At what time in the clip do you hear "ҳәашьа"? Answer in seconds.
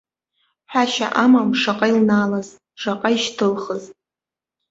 0.71-1.07